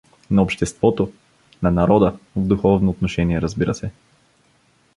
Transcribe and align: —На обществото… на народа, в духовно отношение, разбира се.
—На 0.31 0.41
обществото… 0.41 1.11
на 1.63 1.71
народа, 1.71 2.19
в 2.35 2.47
духовно 2.47 2.89
отношение, 2.91 3.41
разбира 3.41 3.73
се. 3.75 3.91